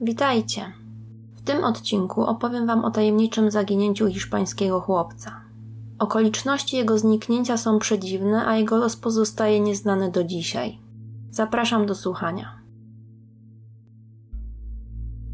Witajcie! 0.00 0.72
W 1.36 1.42
tym 1.42 1.64
odcinku 1.64 2.24
opowiem 2.24 2.66
Wam 2.66 2.84
o 2.84 2.90
tajemniczym 2.90 3.50
zaginięciu 3.50 4.06
hiszpańskiego 4.06 4.80
chłopca. 4.80 5.40
Okoliczności 5.98 6.76
jego 6.76 6.98
zniknięcia 6.98 7.56
są 7.56 7.78
przedziwne, 7.78 8.46
a 8.46 8.56
jego 8.56 8.76
los 8.76 8.96
pozostaje 8.96 9.60
nieznany 9.60 10.10
do 10.10 10.24
dzisiaj. 10.24 10.78
Zapraszam 11.30 11.86
do 11.86 11.94
słuchania. 11.94 12.55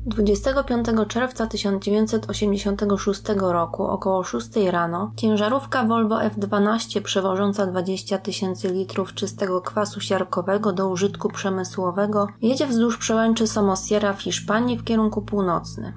25 0.07 0.87
czerwca 1.09 1.47
1986 1.47 3.23
roku 3.37 3.83
około 3.83 4.25
6 4.25 4.49
rano 4.71 5.13
ciężarówka 5.17 5.85
Volvo 5.85 6.19
F12 6.19 7.03
przewożąca 7.03 7.67
20 7.67 8.19
tysięcy 8.19 8.69
litrów 8.69 9.15
czystego 9.15 9.61
kwasu 9.61 10.01
siarkowego 10.01 10.73
do 10.73 10.89
użytku 10.89 11.29
przemysłowego 11.29 12.27
jedzie 12.41 12.67
wzdłuż 12.67 12.99
przełęczy 12.99 13.47
Somosierra 13.47 14.13
w 14.13 14.23
Hiszpanii 14.23 14.79
w 14.79 14.85
kierunku 14.85 15.23
północnym. 15.23 15.93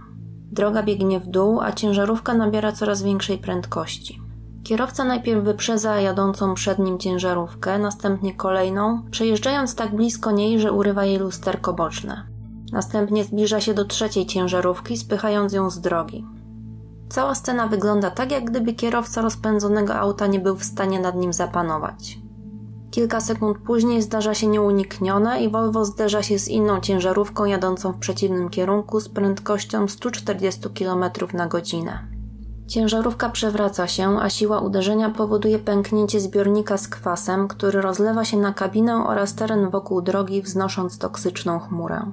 Droga 0.52 0.84
biegnie 0.84 1.20
w 1.20 1.27
dół, 1.27 1.62
a 1.62 1.72
ciężarówka 1.72 2.34
nabiera 2.34 2.72
coraz 2.72 3.04
większej 3.04 3.38
prędkości. 3.38 4.22
Kierowca 4.63 5.05
najpierw 5.05 5.44
wyprzedza 5.44 5.99
jadącą 5.99 6.54
przed 6.54 6.80
nim 6.80 6.98
ciężarówkę, 6.98 7.80
następnie 7.80 8.35
kolejną, 8.35 9.04
przejeżdżając 9.12 9.76
tak 9.76 9.96
blisko 9.96 10.32
niej, 10.32 10.60
że 10.60 10.72
urywa 10.72 11.05
jej 11.05 11.18
lusterko 11.18 11.74
boczne. 11.74 12.34
Następnie 12.72 13.24
zbliża 13.24 13.62
się 13.62 13.74
do 13.74 13.86
trzeciej 13.86 14.26
ciężarówki, 14.26 14.98
spychając 14.98 15.54
ją 15.54 15.70
z 15.70 15.82
drogi. 15.82 16.26
Cała 17.10 17.36
scena 17.36 17.68
wygląda 17.68 18.12
tak, 18.12 18.32
jak 18.32 18.46
gdyby 18.46 18.74
kierowca 18.74 19.22
rozpędzonego 19.22 19.96
auta 19.96 20.28
nie 20.28 20.40
był 20.40 20.55
w 20.55 20.64
stanie 20.64 21.00
nad 21.00 21.16
nim 21.16 21.34
zapanować. 21.34 22.20
Kilka 22.91 23.22
sekund 23.22 23.58
później 23.58 24.02
zdarza 24.02 24.34
się 24.34 24.48
nieuniknione 24.48 25.44
i 25.44 25.50
Volvo 25.50 25.86
zderza 25.86 26.24
się 26.24 26.40
z 26.40 26.48
inną 26.48 26.80
ciężarówką 26.80 27.46
jadącą 27.46 27.91
w 27.91 27.98
przeciwnym 27.98 28.50
kierunku 28.50 29.00
z 29.00 29.10
prędkością 29.10 29.88
140 29.88 30.70
km 30.80 31.05
na 31.34 31.48
godzinę. 31.48 32.07
Ciężarówka 32.68 33.29
przewraca 33.29 33.88
się, 33.88 34.20
a 34.20 34.29
siła 34.29 34.60
uderzenia 34.60 35.10
powoduje 35.10 35.60
pęknięcie 35.60 36.20
zbiornika 36.20 36.77
z 36.77 36.88
kwasem, 36.88 37.48
który 37.48 37.82
rozlewa 37.82 38.26
się 38.26 38.38
na 38.38 38.54
kabinę 38.54 39.05
oraz 39.07 39.35
teren 39.35 39.70
wokół 39.70 40.02
drogi, 40.02 40.41
wznosząc 40.41 40.98
toksyczną 40.98 41.60
chmurę. 41.60 42.12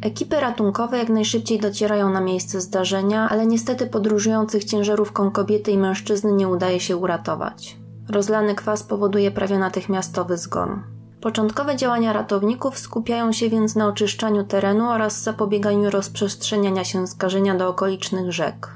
Ekipy 0.00 0.40
ratunkowe 0.40 0.98
jak 0.98 1.08
najszybciej 1.08 1.60
docierają 1.60 2.10
na 2.10 2.20
miejsce 2.20 2.60
zdarzenia, 2.60 3.28
ale 3.28 3.46
niestety 3.46 3.86
podróżujących 3.86 4.64
ciężarówką 4.64 5.30
kobiety 5.30 5.70
i 5.70 5.78
mężczyzny 5.78 6.32
nie 6.32 6.48
udaje 6.48 6.80
się 6.80 6.96
uratować. 6.96 7.76
Rozlany 8.08 8.54
kwas 8.54 8.82
powoduje 8.82 9.30
prawie 9.30 9.58
natychmiastowy 9.58 10.36
zgon. 10.36 10.82
Początkowe 11.20 11.76
działania 11.76 12.12
ratowników 12.12 12.78
skupiają 12.78 13.32
się 13.32 13.48
więc 13.48 13.76
na 13.76 13.86
oczyszczaniu 13.86 14.44
terenu 14.44 14.88
oraz 14.88 15.22
zapobieganiu 15.22 15.90
rozprzestrzeniania 15.90 16.84
się 16.84 17.06
skażenia 17.06 17.54
do 17.54 17.68
okolicznych 17.68 18.32
rzek. 18.32 18.74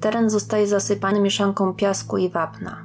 Teren 0.00 0.30
zostaje 0.30 0.66
zasypany 0.66 1.20
mieszanką 1.20 1.74
piasku 1.74 2.18
i 2.18 2.28
wapna. 2.28 2.76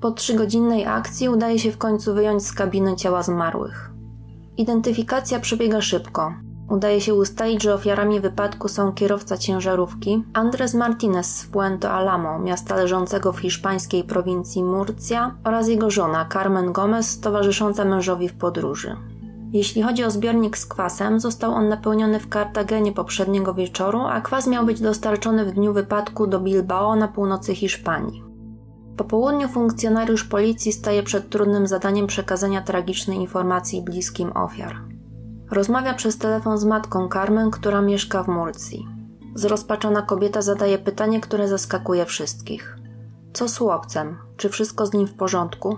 Po 0.00 0.10
trzygodzinnej 0.10 0.86
akcji 0.86 1.28
udaje 1.28 1.58
się 1.58 1.72
w 1.72 1.78
końcu 1.78 2.14
wyjąć 2.14 2.46
z 2.46 2.52
kabiny 2.52 2.96
ciała 2.96 3.22
zmarłych. 3.22 3.90
Identyfikacja 4.56 5.40
przebiega 5.40 5.80
szybko. 5.80 6.34
Udaje 6.72 7.00
się 7.00 7.14
ustalić, 7.14 7.62
że 7.62 7.74
ofiarami 7.74 8.20
wypadku 8.20 8.68
są 8.68 8.92
kierowca 8.92 9.38
ciężarówki 9.38 10.24
Andres 10.32 10.74
Martinez 10.74 11.36
z 11.36 11.46
Puento 11.46 11.90
Alamo, 11.90 12.38
miasta 12.38 12.76
leżącego 12.76 13.32
w 13.32 13.38
hiszpańskiej 13.38 14.04
prowincji 14.04 14.64
Murcia, 14.64 15.34
oraz 15.44 15.68
jego 15.68 15.90
żona 15.90 16.28
Carmen 16.32 16.72
Gomez, 16.72 17.20
towarzysząca 17.20 17.84
mężowi 17.84 18.28
w 18.28 18.34
podróży. 18.34 18.96
Jeśli 19.52 19.82
chodzi 19.82 20.04
o 20.04 20.10
zbiornik 20.10 20.58
z 20.58 20.66
kwasem, 20.66 21.20
został 21.20 21.52
on 21.52 21.68
napełniony 21.68 22.20
w 22.20 22.28
Kartagenie 22.28 22.92
poprzedniego 22.92 23.54
wieczoru, 23.54 24.00
a 24.00 24.20
kwas 24.20 24.46
miał 24.46 24.66
być 24.66 24.80
dostarczony 24.80 25.44
w 25.44 25.52
dniu 25.52 25.72
wypadku 25.72 26.26
do 26.26 26.40
Bilbao 26.40 26.96
na 26.96 27.08
północy 27.08 27.54
Hiszpanii. 27.54 28.22
Po 28.96 29.04
południu 29.04 29.48
funkcjonariusz 29.48 30.24
policji 30.24 30.72
staje 30.72 31.02
przed 31.02 31.30
trudnym 31.30 31.66
zadaniem 31.66 32.06
przekazania 32.06 32.62
tragicznej 32.62 33.18
informacji 33.18 33.82
bliskim 33.82 34.32
ofiar. 34.36 34.91
Rozmawia 35.52 35.94
przez 35.94 36.18
telefon 36.18 36.58
z 36.58 36.64
matką 36.64 37.08
Carmen, 37.08 37.50
która 37.50 37.80
mieszka 37.80 38.22
w 38.22 38.28
Murcji. 38.28 38.88
Zrozpaczona 39.34 40.02
kobieta 40.02 40.42
zadaje 40.42 40.78
pytanie, 40.78 41.20
które 41.20 41.48
zaskakuje 41.48 42.04
wszystkich. 42.04 42.78
Co 43.32 43.48
z 43.48 43.58
chłopcem? 43.58 44.16
Czy 44.36 44.48
wszystko 44.48 44.86
z 44.86 44.92
nim 44.92 45.06
w 45.06 45.14
porządku? 45.14 45.76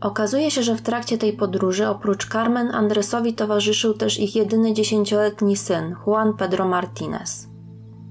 Okazuje 0.00 0.50
się, 0.50 0.62
że 0.62 0.74
w 0.74 0.82
trakcie 0.82 1.18
tej 1.18 1.32
podróży 1.32 1.88
oprócz 1.88 2.28
Carmen 2.28 2.74
Andresowi 2.74 3.34
towarzyszył 3.34 3.94
też 3.94 4.20
ich 4.20 4.36
jedyny 4.36 4.72
dziesięcioletni 4.72 5.56
syn, 5.56 5.96
Juan 6.06 6.36
Pedro 6.36 6.68
Martinez. 6.68 7.48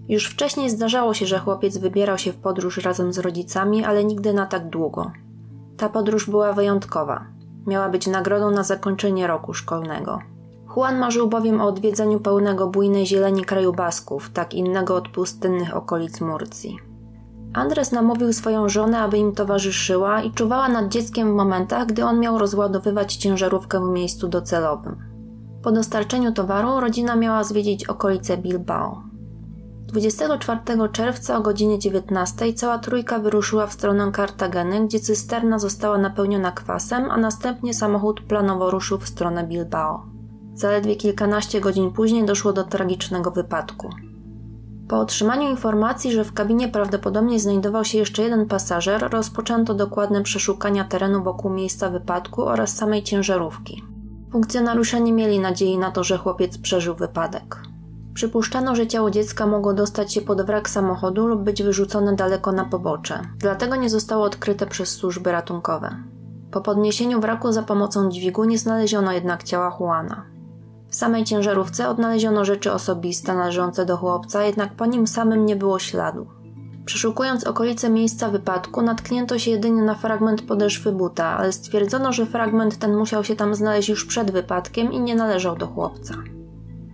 Już 0.09 0.27
wcześniej 0.27 0.69
zdarzało 0.69 1.13
się, 1.13 1.25
że 1.25 1.39
chłopiec 1.39 1.77
wybierał 1.77 2.17
się 2.17 2.31
w 2.31 2.37
podróż 2.37 2.77
razem 2.77 3.13
z 3.13 3.19
rodzicami, 3.19 3.85
ale 3.85 4.03
nigdy 4.03 4.33
na 4.33 4.45
tak 4.45 4.69
długo. 4.69 5.11
Ta 5.77 5.89
podróż 5.89 6.29
była 6.29 6.53
wyjątkowa. 6.53 7.25
Miała 7.67 7.89
być 7.89 8.07
nagrodą 8.07 8.51
na 8.51 8.63
zakończenie 8.63 9.27
roku 9.27 9.53
szkolnego. 9.53 10.32
Juan 10.75 10.99
marzył 10.99 11.27
bowiem 11.27 11.61
o 11.61 11.67
odwiedzeniu 11.67 12.19
pełnego 12.19 12.67
bujnej 12.67 13.05
zieleni 13.05 13.45
kraju 13.45 13.73
Basków, 13.73 14.29
tak 14.29 14.53
innego 14.53 14.95
od 14.95 15.09
pustynnych 15.09 15.75
okolic 15.75 16.21
Murcji. 16.21 16.77
Andres 17.53 17.91
namówił 17.91 18.33
swoją 18.33 18.69
żonę, 18.69 18.99
aby 18.99 19.17
im 19.17 19.31
towarzyszyła 19.31 20.21
i 20.21 20.31
czuwała 20.31 20.69
nad 20.69 20.89
dzieckiem 20.89 21.31
w 21.31 21.35
momentach, 21.35 21.87
gdy 21.87 22.05
on 22.05 22.19
miał 22.19 22.37
rozładowywać 22.37 23.15
ciężarówkę 23.15 23.79
w 23.79 23.93
miejscu 23.93 24.27
docelowym. 24.27 24.95
Po 25.63 25.71
dostarczeniu 25.71 26.31
towaru 26.31 26.79
rodzina 26.79 27.15
miała 27.15 27.43
zwiedzić 27.43 27.85
okolice 27.85 28.37
Bilbao. 28.37 29.03
24 29.87 30.59
czerwca 30.91 31.37
o 31.37 31.41
godzinie 31.41 31.79
19 31.79 32.53
cała 32.53 32.79
trójka 32.79 33.19
wyruszyła 33.19 33.67
w 33.67 33.73
stronę 33.73 34.11
Kartageny, 34.11 34.87
gdzie 34.87 34.99
cysterna 34.99 35.59
została 35.59 35.97
napełniona 35.97 36.51
kwasem, 36.51 37.11
a 37.11 37.17
następnie 37.17 37.73
samochód 37.73 38.21
planowo 38.21 38.71
ruszył 38.71 38.97
w 38.97 39.07
stronę 39.07 39.47
Bilbao. 39.47 40.12
Zaledwie 40.55 40.95
kilkanaście 40.95 41.61
godzin 41.61 41.91
później 41.91 42.25
doszło 42.25 42.53
do 42.53 42.63
tragicznego 42.63 43.31
wypadku. 43.31 43.89
Po 44.87 44.99
otrzymaniu 44.99 45.49
informacji, 45.49 46.11
że 46.11 46.23
w 46.23 46.33
kabinie 46.33 46.67
prawdopodobnie 46.67 47.39
znajdował 47.39 47.85
się 47.85 47.97
jeszcze 47.97 48.23
jeden 48.23 48.45
pasażer, 48.45 49.09
rozpoczęto 49.11 49.73
dokładne 49.73 50.23
przeszukania 50.23 50.83
terenu 50.83 51.23
wokół 51.23 51.51
miejsca 51.51 51.89
wypadku 51.89 52.43
oraz 52.43 52.75
samej 52.75 53.03
ciężarówki. 53.03 53.83
Funkcjonariusze 54.31 55.01
nie 55.01 55.13
mieli 55.13 55.39
nadziei 55.39 55.77
na 55.77 55.91
to, 55.91 56.03
że 56.03 56.17
chłopiec 56.17 56.57
przeżył 56.57 56.95
wypadek. 56.95 57.59
Przypuszczano, 58.13 58.75
że 58.75 58.87
ciało 58.87 59.11
dziecka 59.11 59.47
mogło 59.47 59.73
dostać 59.73 60.13
się 60.13 60.21
pod 60.21 60.41
wrak 60.41 60.69
samochodu 60.69 61.27
lub 61.27 61.43
być 61.43 61.63
wyrzucone 61.63 62.15
daleko 62.15 62.51
na 62.51 62.65
pobocze, 62.65 63.19
dlatego 63.37 63.75
nie 63.75 63.89
zostało 63.89 64.25
odkryte 64.25 64.65
przez 64.65 64.89
służby 64.89 65.31
ratunkowe. 65.31 65.95
Po 66.51 66.61
podniesieniu 66.61 67.21
wraku 67.21 67.51
za 67.51 67.63
pomocą 67.63 68.09
dźwigu 68.09 68.43
nie 68.43 68.57
znaleziono 68.57 69.11
jednak 69.11 69.43
ciała 69.43 69.77
Juana. 69.79 70.32
W 70.93 70.95
samej 70.95 71.23
ciężarówce 71.23 71.89
odnaleziono 71.89 72.45
rzeczy 72.45 72.71
osobiste 72.71 73.35
należące 73.35 73.85
do 73.85 73.97
chłopca, 73.97 74.43
jednak 74.43 74.73
po 74.75 74.85
nim 74.85 75.07
samym 75.07 75.45
nie 75.45 75.55
było 75.55 75.79
śladu. 75.79 76.27
Przeszukując 76.85 77.43
okolice 77.43 77.89
miejsca 77.89 78.29
wypadku, 78.29 78.81
natknięto 78.81 79.39
się 79.39 79.51
jedynie 79.51 79.81
na 79.81 79.95
fragment 79.95 80.41
podeszwy 80.41 80.91
buta, 80.91 81.25
ale 81.25 81.51
stwierdzono, 81.51 82.13
że 82.13 82.25
fragment 82.25 82.77
ten 82.77 82.97
musiał 82.97 83.23
się 83.23 83.35
tam 83.35 83.55
znaleźć 83.55 83.89
już 83.89 84.05
przed 84.05 84.31
wypadkiem 84.31 84.91
i 84.91 84.99
nie 84.99 85.15
należał 85.15 85.55
do 85.55 85.67
chłopca. 85.67 86.13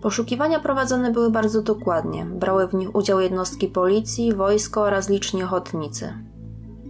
Poszukiwania 0.02 0.60
prowadzone 0.60 1.12
były 1.12 1.30
bardzo 1.30 1.62
dokładnie. 1.62 2.24
Brały 2.24 2.68
w 2.68 2.74
nich 2.74 2.94
udział 2.94 3.20
jednostki 3.20 3.68
policji, 3.68 4.34
wojsko 4.34 4.82
oraz 4.82 5.08
liczni 5.08 5.42
ochotnicy. 5.42 6.14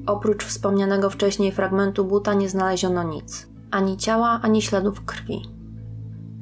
Oprócz 0.06 0.44
wspomnianego 0.44 1.10
wcześniej 1.10 1.52
fragmentu 1.52 2.04
buta 2.04 2.34
nie 2.34 2.48
znaleziono 2.48 3.02
nic. 3.02 3.48
Ani 3.70 3.96
ciała, 3.96 4.40
ani 4.42 4.62
śladów 4.62 5.04
krwi. 5.04 5.59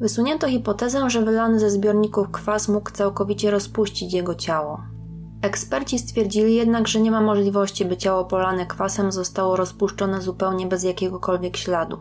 Wysunięto 0.00 0.48
hipotezę, 0.48 1.10
że 1.10 1.24
wylany 1.24 1.60
ze 1.60 1.70
zbiorników 1.70 2.30
kwas 2.30 2.68
mógł 2.68 2.90
całkowicie 2.90 3.50
rozpuścić 3.50 4.12
jego 4.14 4.34
ciało. 4.34 4.82
Eksperci 5.42 5.98
stwierdzili 5.98 6.54
jednak, 6.54 6.88
że 6.88 7.00
nie 7.00 7.10
ma 7.10 7.20
możliwości, 7.20 7.84
by 7.84 7.96
ciało 7.96 8.24
polane 8.24 8.66
kwasem 8.66 9.12
zostało 9.12 9.56
rozpuszczone 9.56 10.22
zupełnie 10.22 10.66
bez 10.66 10.84
jakiegokolwiek 10.84 11.56
śladu. 11.56 11.98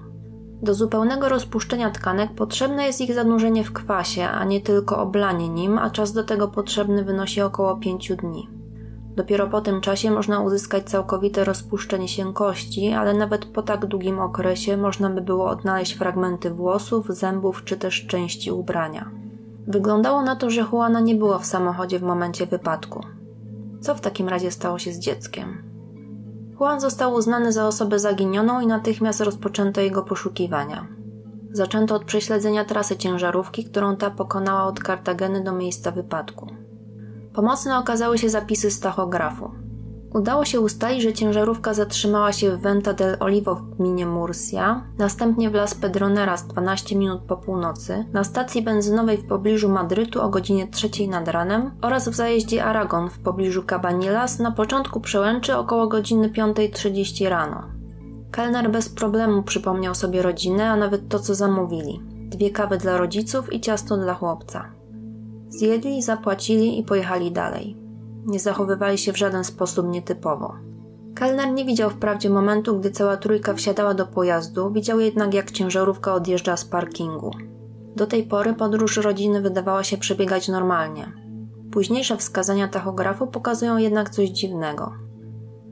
Do 0.62 0.74
zupełnego 0.74 1.30
rozpuszczenia 1.30 1.92
tkanek 1.92 2.36
potrzebne 2.36 2.86
jest 2.86 3.02
ich 3.02 3.14
zanurzenie 3.14 3.64
w 3.64 3.74
kwasie, 3.74 4.30
a 4.30 4.44
nie 4.44 4.62
tylko 4.62 4.98
oblanie 5.00 5.50
nim, 5.50 5.78
a 5.78 5.90
czas 5.90 6.14
do 6.14 6.24
tego 6.24 6.48
potrzebny 6.48 7.04
wynosi 7.04 7.42
około 7.42 7.78
5 7.78 8.12
dni. 8.16 8.57
Dopiero 9.18 9.48
po 9.48 9.62
tym 9.62 9.82
czasie 9.82 10.12
można 10.12 10.40
uzyskać 10.40 10.90
całkowite 10.90 11.44
rozpuszczenie 11.44 12.08
się 12.08 12.34
kości, 12.34 12.94
ale 12.94 13.14
nawet 13.14 13.46
po 13.46 13.62
tak 13.62 13.86
długim 13.86 14.20
okresie 14.20 14.78
można 14.78 15.10
by 15.10 15.22
było 15.22 15.50
odnaleźć 15.50 15.94
fragmenty 15.94 16.50
włosów, 16.50 17.08
zębów 17.08 17.64
czy 17.64 17.78
też 17.78 18.08
części 18.08 18.52
ubrania. 18.52 19.12
Wyglądało 19.68 20.22
na 20.22 20.36
to, 20.36 20.50
że 20.50 20.66
Juana 20.72 21.00
nie 21.00 21.16
było 21.16 21.40
w 21.40 21.46
samochodzie 21.46 22.00
w 22.00 22.04
momencie 22.04 22.46
wypadku. 22.46 23.04
Co 23.82 23.96
w 23.96 24.02
takim 24.02 24.30
razie 24.30 24.52
stało 24.52 24.80
się 24.80 24.92
z 24.92 25.00
dzieckiem? 25.00 25.64
Juan 26.60 26.80
został 26.80 27.14
uznany 27.14 27.52
za 27.52 27.68
osobę 27.68 28.00
zaginioną 28.00 28.62
i 28.62 28.68
natychmiast 28.68 29.22
rozpoczęto 29.22 29.82
jego 29.82 30.04
poszukiwania. 30.04 30.88
Zaczęto 31.52 31.96
od 31.96 32.06
prześledzenia 32.06 32.66
trasy 32.66 32.98
ciężarówki, 32.98 33.64
którą 33.64 33.96
ta 33.96 34.12
pokonała 34.12 34.64
od 34.64 34.80
Kartageny 34.80 35.44
do 35.44 35.52
miejsca 35.52 35.92
wypadku. 35.92 36.48
Pomocne 37.38 37.78
okazały 37.78 38.18
się 38.18 38.30
zapisy 38.30 38.72
z 38.72 38.80
tachografu. 38.80 39.52
Udało 40.14 40.46
się 40.46 40.60
ustalić, 40.60 41.04
że 41.04 41.14
ciężarówka 41.14 41.74
zatrzymała 41.74 42.34
się 42.34 42.52
w 42.52 42.62
Venta 42.62 42.94
del 42.94 43.18
Olivo 43.20 43.56
w 43.56 43.76
gminie 43.76 44.06
Murcia, 44.06 44.84
następnie 44.98 45.50
w 45.50 45.54
Las 45.54 45.76
Pedroneras 45.76 46.48
12 46.48 46.96
minut 46.96 47.22
po 47.22 47.38
północy, 47.38 48.06
na 48.14 48.24
stacji 48.24 48.62
benzynowej 48.62 49.18
w 49.18 49.28
pobliżu 49.28 49.70
Madrytu 49.70 50.22
o 50.22 50.30
godzinie 50.30 50.68
3 50.68 50.90
nad 51.10 51.28
ranem 51.28 51.72
oraz 51.82 52.10
w 52.10 52.16
zajeździe 52.16 52.66
Aragon 52.66 53.10
w 53.10 53.20
pobliżu 53.20 53.64
Cabanillas 53.64 54.40
na 54.40 54.52
początku 54.52 55.00
przełęczy 55.00 55.56
około 55.56 55.88
godziny 55.88 56.30
5.30 56.30 57.30
rano. 57.30 57.64
Kelner 58.32 58.72
bez 58.72 58.90
problemu 58.90 59.44
przypomniał 59.44 59.96
sobie 59.96 60.22
rodzinę, 60.22 60.70
a 60.70 60.76
nawet 60.76 61.10
to, 61.10 61.20
co 61.20 61.36
zamówili. 61.36 62.02
Dwie 62.30 62.50
kawy 62.50 62.78
dla 62.78 62.98
rodziców 62.98 63.54
i 63.54 63.62
ciasto 63.62 63.98
dla 63.98 64.14
chłopca. 64.14 64.77
Zjedli, 65.50 66.02
zapłacili 66.02 66.80
i 66.80 66.84
pojechali 66.84 67.32
dalej. 67.32 67.78
Nie 68.26 68.40
zachowywali 68.40 68.98
się 68.98 69.14
w 69.14 69.18
żaden 69.18 69.44
sposób 69.44 69.88
nietypowo. 69.88 70.54
Kelner 71.16 71.52
nie 71.52 71.66
widział 71.66 71.90
wprawdzie 71.90 72.30
momentu, 72.30 72.80
gdy 72.80 72.92
cała 72.92 73.18
trójka 73.18 73.54
wsiadała 73.54 73.94
do 73.94 74.08
pojazdu, 74.08 74.72
widział 74.72 75.00
jednak 75.00 75.34
jak 75.34 75.52
ciężarówka 75.52 76.14
odjeżdża 76.14 76.58
z 76.58 76.66
parkingu. 76.66 77.32
Do 77.96 78.08
tej 78.08 78.24
pory 78.24 78.54
podróż 78.54 78.98
rodziny 78.98 79.42
wydawała 79.42 79.84
się 79.84 79.98
przebiegać 79.98 80.48
normalnie. 80.48 81.12
Późniejsze 81.72 82.18
wskazania 82.18 82.68
tachografu 82.68 83.28
pokazują 83.28 83.78
jednak 83.78 84.10
coś 84.10 84.30
dziwnego. 84.30 84.94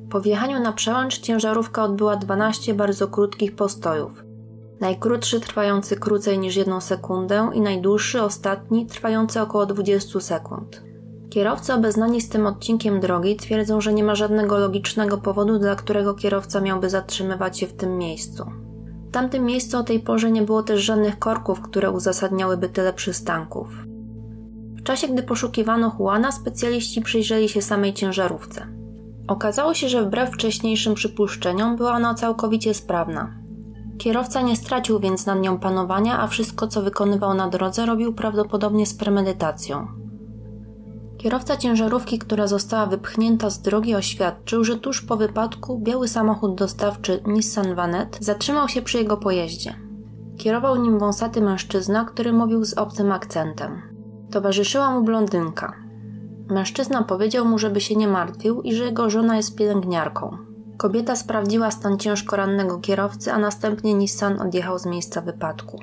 Po 0.09 0.21
wjechaniu 0.21 0.59
na 0.59 0.71
przełęcz 0.71 1.19
ciężarówka 1.19 1.83
odbyła 1.83 2.15
12 2.15 2.73
bardzo 2.73 3.07
krótkich 3.07 3.55
postojów. 3.55 4.24
Najkrótszy 4.79 5.39
trwający 5.39 5.95
krócej 5.95 6.39
niż 6.39 6.55
jedną 6.55 6.81
sekundę 6.81 7.49
i 7.53 7.61
najdłuższy, 7.61 8.21
ostatni, 8.21 8.85
trwający 8.85 9.41
około 9.41 9.65
20 9.65 10.19
sekund. 10.19 10.81
Kierowcy 11.29 11.73
obeznani 11.73 12.21
z 12.21 12.29
tym 12.29 12.47
odcinkiem 12.47 12.99
drogi 12.99 13.35
twierdzą, 13.35 13.81
że 13.81 13.93
nie 13.93 14.03
ma 14.03 14.15
żadnego 14.15 14.57
logicznego 14.57 15.17
powodu, 15.17 15.59
dla 15.59 15.75
którego 15.75 16.13
kierowca 16.13 16.61
miałby 16.61 16.89
zatrzymywać 16.89 17.59
się 17.59 17.67
w 17.67 17.73
tym 17.73 17.97
miejscu. 17.97 18.45
W 19.07 19.11
tamtym 19.11 19.45
miejscu 19.45 19.77
o 19.77 19.83
tej 19.83 19.99
porze 19.99 20.31
nie 20.31 20.41
było 20.41 20.63
też 20.63 20.81
żadnych 20.81 21.19
korków, 21.19 21.61
które 21.61 21.91
uzasadniałyby 21.91 22.69
tyle 22.69 22.93
przystanków. 22.93 23.67
W 24.77 24.83
czasie, 24.83 25.07
gdy 25.07 25.23
poszukiwano 25.23 25.95
Juana, 25.99 26.31
specjaliści 26.31 27.01
przyjrzeli 27.01 27.49
się 27.49 27.61
samej 27.61 27.93
ciężarówce. 27.93 28.67
Okazało 29.27 29.73
się, 29.73 29.89
że 29.89 30.03
wbrew 30.03 30.33
wcześniejszym 30.33 30.93
przypuszczeniom 30.93 31.75
była 31.75 31.93
ona 31.93 32.13
całkowicie 32.13 32.73
sprawna. 32.73 33.44
Kierowca 33.97 34.41
nie 34.41 34.55
stracił 34.55 34.99
więc 34.99 35.25
nad 35.25 35.39
nią 35.39 35.59
panowania, 35.59 36.19
a 36.19 36.27
wszystko, 36.27 36.67
co 36.67 36.81
wykonywał 36.81 37.33
na 37.33 37.47
drodze, 37.47 37.85
robił 37.85 38.13
prawdopodobnie 38.13 38.85
z 38.85 38.93
premedytacją. 38.93 39.87
Kierowca 41.17 41.57
ciężarówki, 41.57 42.19
która 42.19 42.47
została 42.47 42.85
wypchnięta 42.85 43.49
z 43.49 43.61
drogi, 43.61 43.95
oświadczył, 43.95 44.63
że 44.63 44.77
tuż 44.77 45.01
po 45.01 45.17
wypadku 45.17 45.79
biały 45.79 46.07
samochód 46.07 46.55
dostawczy 46.55 47.23
Nissan 47.27 47.75
Vanet 47.75 48.17
zatrzymał 48.21 48.69
się 48.69 48.81
przy 48.81 48.97
jego 48.97 49.17
pojeździe. 49.17 49.73
Kierował 50.37 50.75
nim 50.75 50.99
wąsaty 50.99 51.41
mężczyzna, 51.41 52.05
który 52.05 52.33
mówił 52.33 52.65
z 52.65 52.73
obcym 52.73 53.11
akcentem. 53.11 53.81
Towarzyszyła 54.31 54.91
mu 54.91 55.03
blondynka. 55.03 55.73
Mężczyzna 56.49 57.03
powiedział 57.03 57.45
mu, 57.45 57.59
żeby 57.59 57.81
się 57.81 57.95
nie 57.95 58.07
martwił 58.07 58.61
i 58.61 58.75
że 58.75 58.83
jego 58.83 59.09
żona 59.09 59.37
jest 59.37 59.57
pielęgniarką. 59.57 60.37
Kobieta 60.77 61.15
sprawdziła 61.15 61.71
stan 61.71 61.97
ciężko 61.97 62.35
rannego 62.35 62.79
kierowcy, 62.79 63.31
a 63.31 63.37
następnie 63.37 63.93
Nissan 63.93 64.41
odjechał 64.41 64.79
z 64.79 64.85
miejsca 64.85 65.21
wypadku. 65.21 65.79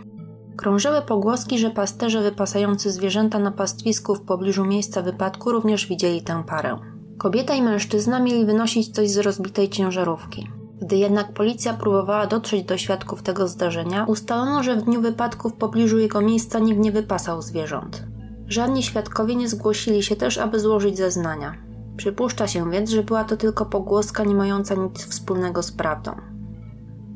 Krążyły 0.57 1.03
pogłoski, 1.03 1.59
że 1.59 1.71
pasterze 1.71 2.23
wypasający 2.23 2.91
zwierzęta 2.91 3.39
na 3.39 3.51
pastwisku 3.51 4.15
w 4.15 4.21
pobliżu 4.21 4.65
miejsca 4.65 5.03
wypadku 5.03 5.53
również 5.53 5.87
widzieli 5.87 6.23
tę 6.23 6.43
parę. 6.47 6.79
Kobieta 7.19 7.55
i 7.55 7.63
mężczyzna 7.63 8.21
mieli 8.21 8.47
wynosić 8.47 8.95
coś 8.95 9.11
z 9.11 9.19
rozbitej 9.19 9.69
ciężarówki. 9.69 10.51
Gdy 10.83 10.97
jednak 10.97 11.33
policja 11.33 11.75
próbowała 11.75 12.27
dotrzeć 12.27 12.65
do 12.65 12.79
świadków 12.79 13.23
tego 13.23 13.49
zdarzenia, 13.49 14.05
ustalono, 14.05 14.63
że 14.63 14.77
w 14.77 14.83
dniu 14.83 15.01
wypadku 15.01 15.49
w 15.49 15.55
pobliżu 15.55 15.99
jego 15.99 16.21
miejsca 16.21 16.59
nikt 16.59 16.81
nie 16.81 16.93
wypasał 16.93 17.43
zwierząt. 17.43 18.03
Żadni 18.49 18.83
świadkowie 18.83 19.37
nie 19.37 19.49
zgłosili 19.49 20.03
się 20.03 20.17
też, 20.17 20.39
aby 20.39 20.61
złożyć 20.61 20.97
zeznania. 20.97 21.55
Przypuszcza 21.97 22.49
się 22.49 22.71
więc, 22.71 22.91
że 22.91 23.03
była 23.03 23.25
to 23.25 23.37
tylko 23.37 23.67
pogłoska 23.67 24.25
nie 24.25 24.35
mająca 24.35 24.75
nic 24.75 25.07
wspólnego 25.07 25.63
z 25.63 25.73
prawdą. 25.73 26.13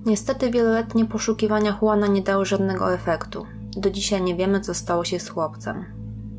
Niestety 0.06 0.50
wieloletnie 0.50 1.05
poszukiwania 1.05 1.78
Juana 1.82 2.06
nie 2.06 2.23
dały 2.23 2.46
żadnego 2.46 2.94
efektu. 2.94 3.46
Do 3.76 3.90
dzisiaj 3.90 4.23
nie 4.23 4.37
wiemy, 4.37 4.61
co 4.61 4.75
stało 4.75 5.05
się 5.05 5.20
z 5.20 5.28
chłopcem. 5.28 5.84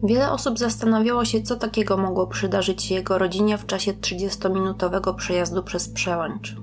Wiele 0.04 0.32
osób 0.32 0.60
zastanawiało 0.60 1.26
się, 1.26 1.42
co 1.42 1.56
takiego 1.56 1.98
mogło 1.98 2.28
przydarzyć 2.28 2.84
się 2.84 2.96
jego 2.96 3.18
rodzinie 3.18 3.58
w 3.58 3.66
czasie 3.66 3.94
30-minutowego 3.94 5.16
przejazdu 5.16 5.64
przez 5.64 5.90
przełęcz. 5.90 6.56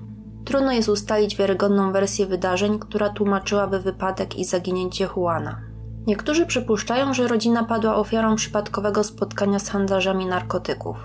Trudno 0.45 0.73
jest 0.73 0.89
ustalić 0.89 1.37
wiarygodną 1.37 1.93
wersję 1.93 2.27
wydarzeń, 2.27 2.79
która 2.79 3.09
tłumaczyłaby 3.09 3.81
wypadek 3.81 4.39
i 4.39 4.45
zaginięcie 4.45 5.09
Juana. 5.17 5.61
Niektórzy 6.07 6.47
przypuszczają, 6.47 7.15
że 7.15 7.29
rodzina 7.29 7.65
padła 7.65 7.97
ofiarą 7.97 8.37
przypadkowego 8.37 9.05
spotkania 9.05 9.59
z 9.59 9.69
handlarzami 9.69 10.27
narkotyków. 10.27 10.97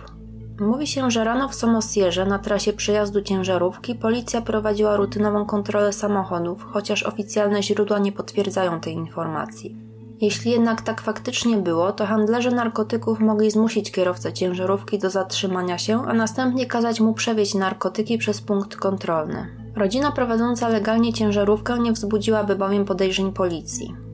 Mówi 0.59 0.87
się, 0.87 1.11
że 1.11 1.23
rano 1.23 1.47
w 1.49 1.55
Somosierze 1.55 2.25
na 2.25 2.39
trasie 2.39 2.73
przejazdu 2.73 3.21
ciężarówki 3.21 3.95
policja 3.95 4.41
prowadziła 4.41 4.95
rutynową 4.95 5.45
kontrolę 5.45 5.93
samochodów, 5.93 6.65
chociaż 6.71 7.03
oficjalne 7.03 7.63
źródła 7.63 7.99
nie 7.99 8.11
potwierdzają 8.11 8.79
tej 8.79 8.93
informacji. 8.93 9.77
Jeśli 10.21 10.51
jednak 10.51 10.81
tak 10.81 11.01
faktycznie 11.01 11.57
było, 11.57 11.91
to 11.91 12.05
handlarze 12.05 12.51
narkotyków 12.51 13.19
mogli 13.19 13.51
zmusić 13.51 13.91
kierowcę 13.91 14.33
ciężarówki 14.33 14.99
do 14.99 15.09
zatrzymania 15.09 15.77
się, 15.77 16.03
a 16.07 16.13
następnie 16.13 16.65
kazać 16.65 16.99
mu 16.99 17.13
przewieźć 17.13 17.55
narkotyki 17.55 18.17
przez 18.17 18.41
punkt 18.41 18.75
kontrolny. 18.75 19.47
Rodzina 19.75 20.11
prowadząca 20.11 20.67
legalnie 20.67 21.13
ciężarówkę 21.13 21.79
nie 21.79 21.91
wzbudziłaby 21.91 22.55
bowiem 22.55 22.85
podejrzeń 22.85 23.33
policji. 23.33 24.08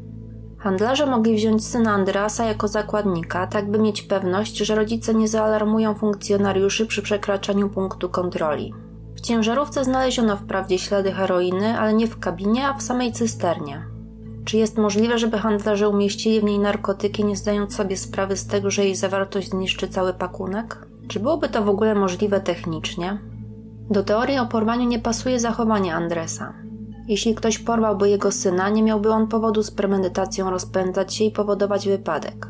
Handlarze 0.66 1.06
mogli 1.06 1.36
wziąć 1.36 1.66
syna 1.66 1.92
Andreasa 1.92 2.46
jako 2.46 2.68
zakładnika, 2.68 3.48
tak 3.48 3.72
by 3.72 3.80
mieć 3.80 4.02
pewność, 4.02 4.58
że 4.58 4.76
rodzice 4.76 5.14
nie 5.14 5.28
zaalarmują 5.28 5.94
funkcjonariuszy 5.94 6.86
przy 6.86 7.02
przekraczaniu 7.02 7.70
punktu 7.70 8.10
kontroli. 8.10 8.74
W 9.16 9.22
ciężarówce 9.22 9.84
znaleziono 9.84 10.38
wprawdzie 10.38 10.80
ślady 10.80 11.12
heroiny, 11.12 11.80
ale 11.80 11.94
nie 11.94 12.08
w 12.08 12.20
kabinie, 12.20 12.68
a 12.68 12.74
w 12.74 12.82
samej 12.82 13.12
cysternie. 13.12 13.86
Czy 14.46 14.58
jest 14.58 14.78
możliwe, 14.78 15.18
żeby 15.18 15.38
handlarze 15.38 15.90
umieścili 15.90 16.42
w 16.42 16.44
niej 16.44 16.60
narkotyki, 16.60 17.26
nie 17.26 17.36
zdając 17.36 17.76
sobie 17.76 17.98
sprawy 17.98 18.38
z 18.38 18.48
tego, 18.48 18.72
że 18.72 18.84
jej 18.84 18.96
zawartość 18.96 19.50
zniszczy 19.50 19.88
cały 19.88 20.14
pakunek? 20.14 20.88
Czy 21.08 21.20
byłoby 21.20 21.50
to 21.50 21.64
w 21.64 21.70
ogóle 21.70 21.96
możliwe 21.96 22.42
technicznie? 22.42 23.20
Do 23.90 24.04
teorii 24.04 24.40
o 24.40 24.46
porwaniu 24.46 24.88
nie 24.88 25.00
pasuje 25.00 25.40
zachowanie 25.40 25.96
Andresa. 25.96 26.65
Jeśli 27.08 27.36
ktoś 27.36 27.60
porwałby 27.60 28.10
jego 28.10 28.32
syna, 28.32 28.70
nie 28.70 28.84
miałby 28.84 29.10
on 29.10 29.28
powodu 29.28 29.64
z 29.64 29.72
premedytacją 29.72 30.50
rozpędzać 30.50 31.16
się 31.16 31.24
i 31.24 31.32
powodować 31.32 31.88
wypadek. 31.88 32.48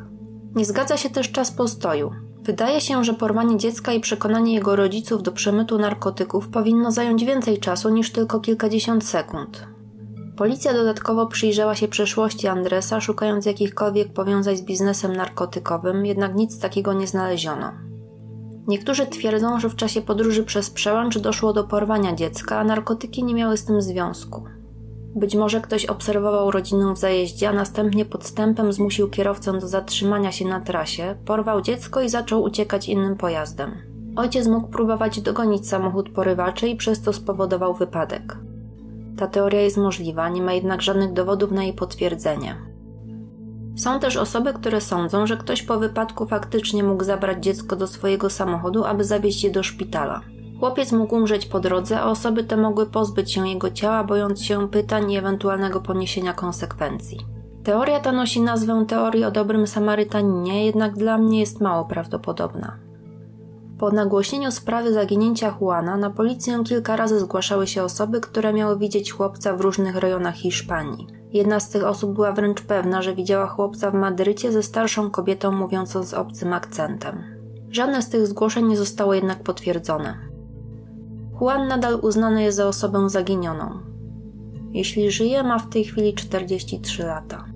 Nie 0.55 0.65
zgadza 0.65 0.97
się 0.97 1.09
też 1.09 1.31
czas 1.31 1.51
postoju. 1.51 2.11
Wydaje 2.43 2.81
się, 2.81 3.03
że 3.03 3.13
porwanie 3.13 3.57
dziecka 3.57 3.93
i 3.93 3.99
przekonanie 3.99 4.53
jego 4.53 4.75
rodziców 4.75 5.23
do 5.23 5.31
przemytu 5.31 5.77
narkotyków 5.77 6.49
powinno 6.49 6.91
zająć 6.91 7.25
więcej 7.25 7.57
czasu 7.57 7.89
niż 7.89 8.11
tylko 8.11 8.39
kilkadziesiąt 8.39 9.05
sekund. 9.05 9.67
Policja 10.37 10.73
dodatkowo 10.73 11.27
przyjrzała 11.27 11.75
się 11.75 11.87
przeszłości 11.87 12.47
Andresa, 12.47 13.01
szukając 13.01 13.45
jakichkolwiek 13.45 14.13
powiązań 14.13 14.57
z 14.57 14.61
biznesem 14.61 15.15
narkotykowym, 15.15 16.05
jednak 16.05 16.35
nic 16.35 16.59
takiego 16.59 16.93
nie 16.93 17.07
znaleziono. 17.07 17.71
Niektórzy 18.67 19.05
twierdzą, 19.05 19.59
że 19.59 19.69
w 19.69 19.75
czasie 19.75 20.01
podróży 20.01 20.43
przez 20.43 20.69
przełęcz 20.69 21.17
doszło 21.17 21.53
do 21.53 21.63
porwania 21.63 22.15
dziecka, 22.15 22.59
a 22.59 22.63
narkotyki 22.63 23.23
nie 23.23 23.33
miały 23.33 23.57
z 23.57 23.65
tym 23.65 23.81
związku. 23.81 24.43
Być 25.15 25.35
może 25.35 25.61
ktoś 25.61 25.85
obserwował 25.85 26.51
rodzinę 26.51 26.93
w 26.93 26.97
zajeździe, 26.97 27.49
a 27.49 27.53
następnie 27.53 28.05
podstępem 28.05 28.73
zmusił 28.73 29.09
kierowcę 29.09 29.59
do 29.59 29.67
zatrzymania 29.67 30.31
się 30.31 30.45
na 30.45 30.59
trasie, 30.59 31.15
porwał 31.25 31.61
dziecko 31.61 32.01
i 32.01 32.09
zaczął 32.09 32.43
uciekać 32.43 32.89
innym 32.89 33.15
pojazdem. 33.15 33.71
Ojciec 34.15 34.47
mógł 34.47 34.67
próbować 34.67 35.21
dogonić 35.21 35.69
samochód 35.69 36.09
porywaczy 36.09 36.67
i 36.67 36.75
przez 36.75 37.01
to 37.01 37.13
spowodował 37.13 37.73
wypadek. 37.73 38.37
Ta 39.17 39.27
teoria 39.27 39.61
jest 39.61 39.77
możliwa, 39.77 40.29
nie 40.29 40.41
ma 40.41 40.53
jednak 40.53 40.81
żadnych 40.81 41.13
dowodów 41.13 41.51
na 41.51 41.63
jej 41.63 41.73
potwierdzenie. 41.73 42.74
Są 43.75 43.99
też 43.99 44.17
osoby, 44.17 44.53
które 44.53 44.81
sądzą, 44.81 45.27
że 45.27 45.37
ktoś 45.37 45.63
po 45.63 45.79
wypadku 45.79 46.25
faktycznie 46.25 46.83
mógł 46.83 47.03
zabrać 47.03 47.43
dziecko 47.43 47.75
do 47.75 47.87
swojego 47.87 48.29
samochodu, 48.29 48.85
aby 48.85 49.03
zawieźć 49.03 49.43
je 49.43 49.51
do 49.51 49.63
szpitala. 49.63 50.21
Chłopiec 50.59 50.91
mógł 50.91 51.15
umrzeć 51.15 51.45
po 51.45 51.59
drodze, 51.59 51.99
a 51.99 52.05
osoby 52.05 52.43
te 52.43 52.57
mogły 52.57 52.85
pozbyć 52.85 53.33
się 53.33 53.49
jego 53.49 53.71
ciała, 53.71 54.03
bojąc 54.03 54.43
się 54.43 54.69
pytań 54.69 55.11
i 55.11 55.17
ewentualnego 55.17 55.81
poniesienia 55.81 56.33
konsekwencji. 56.33 57.17
Teoria 57.63 57.99
ta 57.99 58.11
nosi 58.11 58.41
nazwę 58.41 58.85
teorii 58.87 59.23
o 59.23 59.31
dobrym 59.31 59.67
Samarytaninie, 59.67 60.65
jednak 60.65 60.95
dla 60.97 61.17
mnie 61.17 61.39
jest 61.39 61.61
mało 61.61 61.85
prawdopodobna. 61.85 62.77
Po 63.77 63.91
nagłośnieniu 63.91 64.51
sprawy 64.51 64.93
zaginięcia 64.93 65.57
Juana 65.61 65.97
na 65.97 66.09
policję 66.09 66.63
kilka 66.63 66.95
razy 66.95 67.19
zgłaszały 67.19 67.67
się 67.67 67.83
osoby, 67.83 68.21
które 68.21 68.53
miały 68.53 68.79
widzieć 68.79 69.11
chłopca 69.11 69.55
w 69.55 69.61
różnych 69.61 69.95
rejonach 69.95 70.35
Hiszpanii. 70.35 71.07
Jedna 71.33 71.59
z 71.59 71.69
tych 71.69 71.83
osób 71.83 72.13
była 72.13 72.31
wręcz 72.31 72.61
pewna, 72.61 73.01
że 73.01 73.15
widziała 73.15 73.47
chłopca 73.47 73.91
w 73.91 73.93
Madrycie 73.93 74.51
ze 74.51 74.63
starszą 74.63 75.09
kobietą 75.09 75.51
mówiącą 75.51 76.03
z 76.03 76.13
obcym 76.13 76.53
akcentem. 76.53 77.23
Żadne 77.71 78.01
z 78.01 78.09
tych 78.09 78.27
zgłoszeń 78.27 78.67
nie 78.67 78.77
zostało 78.77 79.13
jednak 79.13 79.43
potwierdzone. 79.43 80.17
Juan 81.41 81.67
nadal 81.67 81.99
uznany 82.01 82.43
jest 82.43 82.57
za 82.57 82.67
osobę 82.67 83.09
zaginioną. 83.09 83.79
Jeśli 84.71 85.11
żyje, 85.11 85.43
ma 85.43 85.59
w 85.59 85.69
tej 85.69 85.83
chwili 85.83 86.13
43 86.13 87.03
lata. 87.03 87.54